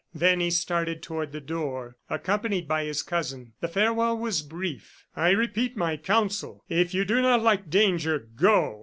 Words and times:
Then 0.15 0.39
he 0.39 0.49
started 0.49 1.03
toward 1.03 1.31
the 1.31 1.39
door, 1.39 1.95
accompanied 2.09 2.67
by 2.67 2.85
his 2.85 3.03
cousin. 3.03 3.53
The 3.59 3.67
farewell 3.67 4.17
was 4.17 4.41
brief. 4.41 5.05
"I 5.15 5.29
repeat 5.29 5.77
my 5.77 5.95
counsel. 5.95 6.63
If 6.67 6.95
you 6.95 7.05
do 7.05 7.21
not 7.21 7.43
like 7.43 7.69
danger, 7.69 8.17
go! 8.17 8.79